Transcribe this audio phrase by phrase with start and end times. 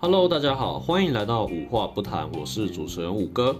[0.00, 3.54] Hello，大家好，欢迎来到五话不谈，我是主持人五哥。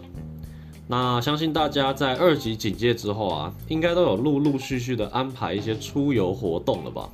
[0.89, 7.09] 那相信大家在二级警戒之后啊，应该都有陆陆续续的安排一些出游活动了吧？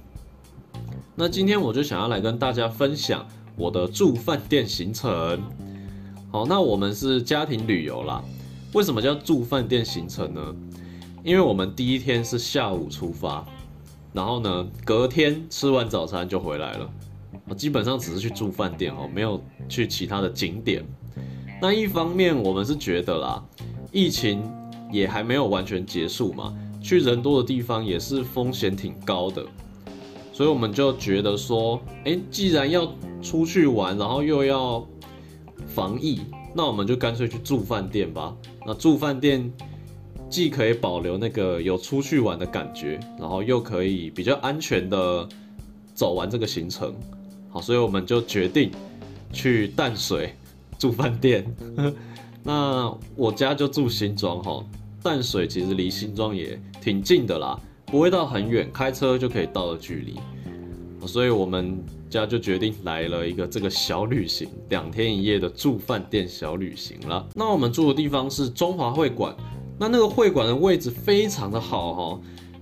[1.15, 3.27] 那今天我就想要来跟大家分享
[3.57, 5.43] 我的住饭店行程。
[6.31, 8.25] 好，那我们是家庭旅游啦。
[8.73, 10.55] 为什么叫住饭店行程呢？
[11.25, 13.43] 因为我们第一天是下午出发，
[14.13, 16.91] 然后呢，隔天吃完早餐就回来了。
[17.49, 20.85] 我基本上只是去住饭店哦，没有去其他的景点。
[21.63, 23.43] 那一方面，我们是觉得啦，
[23.91, 24.43] 疫情
[24.93, 29.43] 也还没有完全结束嘛，去人多的地方也是风险挺高的，
[30.31, 32.87] 所以我们就觉得说，诶，既然要
[33.23, 34.87] 出去玩，然后又要
[35.67, 36.21] 防疫，
[36.55, 38.37] 那我们就干脆去住饭店吧。
[38.67, 39.51] 那住饭店
[40.35, 45.29] 既可以保留那个有出去玩的感觉，然后又可以比较安全的
[45.95, 46.93] 走完这个行程。
[47.51, 48.69] 好，所以我们就决定
[49.33, 50.35] 去淡水。
[50.77, 51.47] 住饭店，
[52.43, 54.67] 那我家就住新庄哈，
[55.05, 60.19] 淡水其实离新庄也挺近的啦，不会到很远，开车就可以到的距离，
[61.07, 61.79] 所以我们
[62.11, 67.25] 家就决定来了一个这个小旅行，两天一夜的住饭店小旅行了。
[67.35, 69.35] 那我们住的地方是中华会馆，
[69.79, 72.21] 那那个会馆的位置非常的好哈，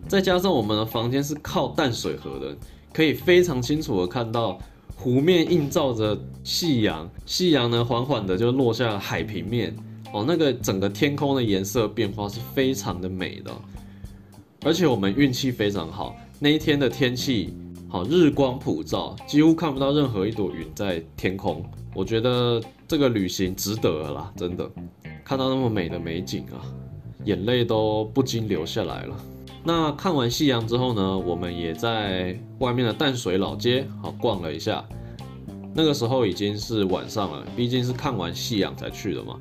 [0.08, 2.56] 再加上我们的房间是靠淡水河的，
[2.92, 4.58] 可以非常清楚的看到。
[4.94, 9.74] 湖面映照着夕阳，夕阳呢缓缓的就落下了海平面
[10.12, 13.50] 哦，那个整个天空的颜色变化是非常的美的，
[14.64, 17.52] 而且我们运气非常好，那一天的天气
[17.88, 21.64] 好，日光普照，几乎看不到任何一朵云在天空。
[21.94, 24.70] 我觉得这个旅行值得了啦，真的，
[25.24, 26.62] 看到那么美的美景啊，
[27.24, 29.16] 眼泪都不禁流下来了。
[29.64, 34.84] 那看完夕阳之后呢，我们也在外面的淡水老街好逛了一下。
[35.74, 39.38] 那个时候已经是晚上了，毕竟是看完夕阳才去的嘛。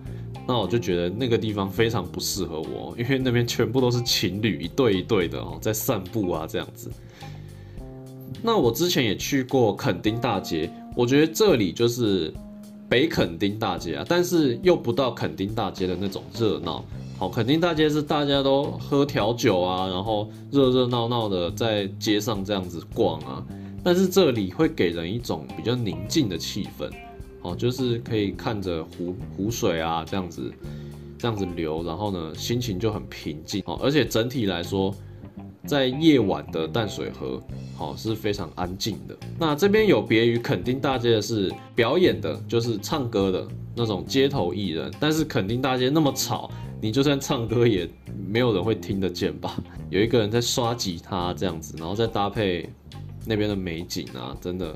[0.48, 6.92] 那我就觉得那个地方非常不适合我，因为那边全部都是情侣一对一对的哦，在散步啊这样子。
[8.42, 12.34] 那我之前也去过垦丁大街，我觉得这里就是
[12.90, 16.84] 北垦丁大街啊，但是又不到垦丁大街的那种热闹。
[17.22, 23.46] 好，垦丁大街是大家都喝调酒啊，然后热热闹闹的在街上这样子逛啊。
[23.84, 26.92] 但是这里会给人一种比较宁静的气氛，
[27.44, 30.52] 哦，就是可以看着湖湖水啊这样子
[31.16, 33.62] 这样子流，然后呢心情就很平静。
[33.68, 34.92] 哦，而且整体来说，
[35.68, 37.40] 在夜晚的淡水河，
[37.78, 39.16] 好是非常安静的。
[39.38, 46.50] 那这边有别于垦丁大街的是表演的，就是唱歌的那种街头艺人，但是垦丁大街那么吵。
[46.82, 47.88] 你就算唱歌也
[48.28, 49.56] 没有人会听得见吧？
[49.92, 52.68] 有一个人在刷吉他这样子，然后再搭配
[53.26, 54.76] 那边的美景啊，真的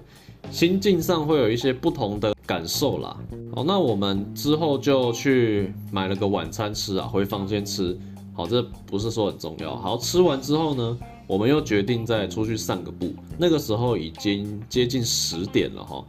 [0.52, 3.18] 心境上会有一些不同的感受啦。
[3.56, 7.98] 好，那我们之后就去买了个晚餐吃啊，回房间吃。
[8.34, 9.76] 好，这不是说很重要。
[9.76, 13.14] 好，吃完之后呢，我们又决定再出去散个步。
[13.38, 16.06] 那个时候已经接近十点了哈。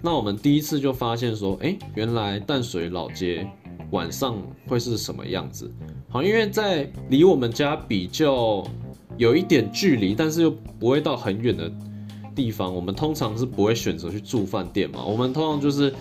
[0.00, 3.46] 那我们第一次就发现说，哎，原来淡水老街。
[3.92, 4.36] 晚上
[4.66, 5.72] 会是什么样子？
[6.10, 8.62] 好，因为在离我们家比较
[9.16, 11.70] 有一点距离，但是又不会到很远的
[12.34, 15.04] 地方，我们通常是不会选择去住饭店嘛。
[15.04, 15.92] 我们通常就是，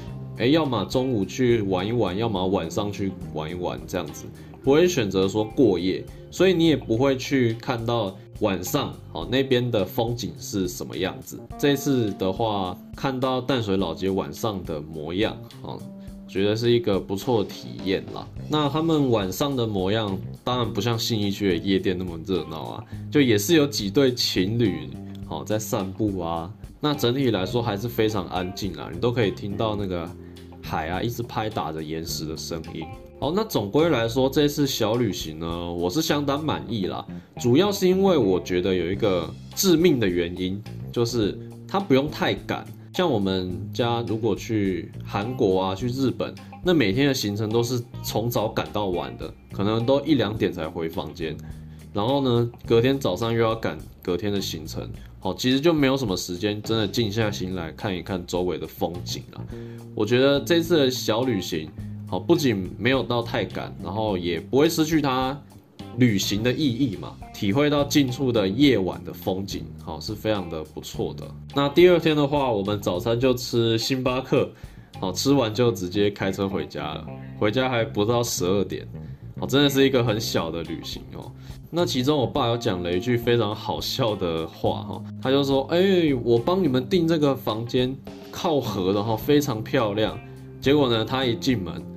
[0.42, 4.26] 诶，要么中午去玩一玩，要么晚上去玩一玩这样子，
[4.64, 6.04] 不会选择说过夜。
[6.32, 11.40] 所以你也不会去看到晚上，好，那边的风景是什么样子。
[11.60, 15.78] 这次的话，看到淡水老街晚上的模样，啊。
[16.28, 18.26] 觉得是一个不错的体验啦。
[18.48, 24.90] 那他们晚上的模样，当然不像信义区的夜店那么热闹啊，就也是有几对情侣，
[25.26, 26.50] 好在散步啊。
[26.80, 30.10] 那整体来说还是非常安静啊，你都可以听到那个
[30.72, 32.86] 海啊一直拍打着岩石的声音。
[33.20, 37.06] 好，那总归来说，这次小旅行呢，我是相当满意啦。
[37.42, 41.38] 主要是因为我觉得有一个致命的原因，就是
[41.68, 42.66] 它不用太赶。
[42.94, 46.34] 像我们家如果去韩国啊，去日本，
[46.64, 51.36] 那每天的行程都是从早赶到晚的，可能都一两点才回房间，
[51.92, 54.90] 然后呢，隔天早上又要赶隔天的行程，
[55.22, 59.46] 好，其实就没有什么时间真的静下心来看一看周围的风景了。
[59.96, 61.70] 我觉得这次的小旅行，
[62.10, 65.40] 好，不仅没有到太赶，然后也不会失去它。
[65.98, 71.30] 旅行的意义嘛，体会到近处的夜晚的风景，好，是非常的不错的。
[71.54, 74.50] 那第二天的话，我们早餐就吃星巴克，
[75.02, 77.06] 好，吃完就直接开车回家了。
[77.38, 78.88] 回家还不到十二点，
[79.42, 81.32] 哦，真的是一个很小的旅行哦。
[81.72, 87.96] 那其中我爸有讲了一句非常好笑的话哈，他就说：“哎，我帮你们订这个房间
[88.30, 90.18] 靠河的哈，非常漂亮。”
[90.62, 91.91] 结果呢，他一进门。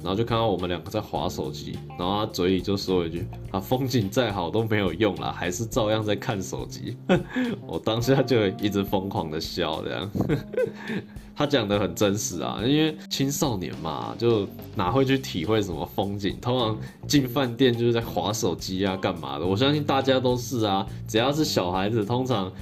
[0.00, 6.96] 然后就看到我们两个在滑手机，然后他嘴里就说一句：“啊，风景再好都没有用啦，还是照样在看手机。
[7.66, 10.10] ”我当下就一直疯狂的笑，这样。
[11.34, 16.36] 他讲的很真实啊，因为青少年嘛，就哪会去体会什么风景？
[16.40, 19.46] 通常进饭店就是在滑手机啊，干嘛的？
[19.46, 22.52] 我相信大家都是啊，只要是小孩子，通常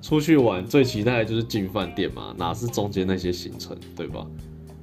[0.00, 4.26] 出去玩最期待的就是进饭店嘛，哪是中间那些行程，对吧？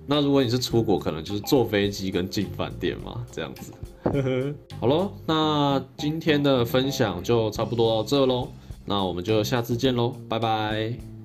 [0.09, 3.71] 那如果你是出国，可能就是坐飞机跟进饭店嘛，这样子。
[4.81, 8.47] 好喽，那今天的分享就差不多到这喽，
[8.85, 11.18] 那我们就下次见喽，拜拜。